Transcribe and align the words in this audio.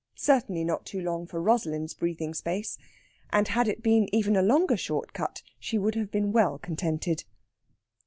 Certainly 0.17 0.63
not 0.63 0.87
too 0.87 0.99
long 0.99 1.27
for 1.27 1.39
Rosalind's 1.39 1.93
breathing 1.93 2.33
space, 2.33 2.79
and 3.29 3.47
had 3.49 3.67
it 3.67 3.83
been 3.83 4.09
even 4.11 4.35
a 4.35 4.41
longer 4.41 4.75
short 4.75 5.13
cut 5.13 5.43
she 5.59 5.77
would 5.77 5.93
have 5.93 6.09
been 6.09 6.31
well 6.31 6.57
contented. 6.57 7.23